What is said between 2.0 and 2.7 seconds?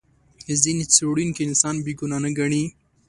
نه ګڼي.